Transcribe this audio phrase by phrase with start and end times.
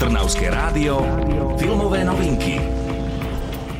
[0.00, 1.04] Trnavské rádio,
[1.60, 2.56] filmové novinky.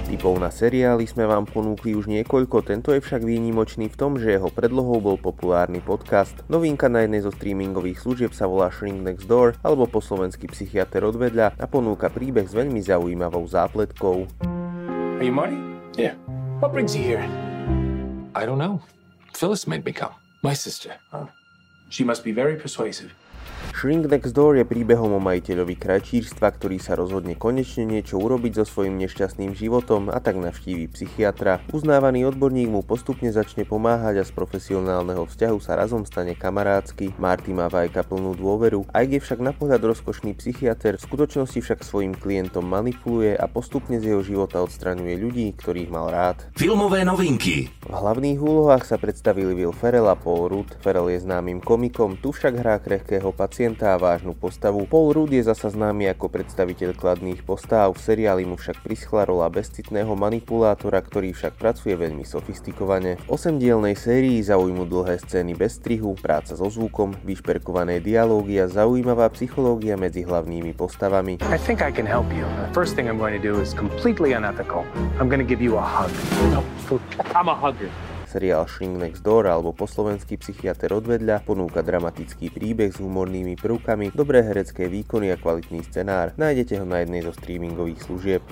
[0.04, 4.36] Typov na seriály sme vám ponúkli už niekoľko, tento je však výnimočný v tom, že
[4.36, 6.44] jeho predlohou bol populárny podcast.
[6.52, 11.00] Novinka na jednej zo streamingových služieb sa volá Shrink Next Door alebo po slovensky Psychiatr
[11.08, 14.28] odvedľa a ponúka príbeh s veľmi zaujímavou zápletkou.
[15.16, 15.56] Are you Marty?
[15.96, 16.20] Yeah.
[16.60, 17.24] What brings you here?
[18.36, 18.84] I don't know.
[19.32, 20.12] Phyllis made me come.
[20.44, 21.00] My sister.
[21.16, 21.32] Oh.
[21.88, 23.16] She must be very persuasive.
[23.80, 28.64] Shrink Next Door je príbehom o majiteľovi krajčírstva, ktorý sa rozhodne konečne niečo urobiť so
[28.68, 31.64] svojím nešťastným životom a tak navštíví psychiatra.
[31.72, 37.16] Uznávaný odborník mu postupne začne pomáhať a z profesionálneho vzťahu sa razom stane kamarádsky.
[37.16, 41.80] Marty má vajka plnú dôveru, aj je však na pohľad rozkošný psychiatr, v skutočnosti však
[41.80, 46.52] svojim klientom manipuluje a postupne z jeho života odstraňuje ľudí, ktorých mal rád.
[46.52, 47.72] Filmové novinky.
[47.80, 50.76] V hlavných úlohách sa predstavili Will Ferrell a Paul Rudd.
[50.84, 54.84] Ferrell je známym komikom, tu však hrá krehkého pacienta a vážnu postavu.
[54.84, 59.48] Paul Rudd je zasa známy ako predstaviteľ kladných postáv, v seriáli mu však prischla rola
[59.48, 63.16] bezcitného manipulátora, ktorý však pracuje veľmi sofistikovane.
[63.24, 69.32] V osemdielnej sérii zaujímu dlhé scény bez strihu, práca so zvukom, vyšperkované dialógy a zaujímavá
[69.32, 71.40] psychológia medzi hlavnými postavami.
[71.40, 72.44] I think I can help you.
[72.68, 74.84] The first thing I'm going to do is completely unethical.
[75.16, 76.12] I'm going to give you a hug.
[76.52, 76.60] No,
[77.32, 77.88] I'm a hugger.
[78.30, 84.14] Seriál Shrink Next Door alebo po slovensky Psychiatr odvedľa ponúka dramatický príbeh s humornými prvkami,
[84.14, 86.30] dobré herecké výkony a kvalitný scenár.
[86.38, 88.42] Nájdete ho na jednej zo streamingových služieb.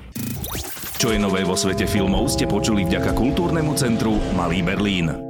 [0.98, 5.27] Čo je nové vo svete filmov ste počuli vďaka kultúrnemu centru Malý Berlín.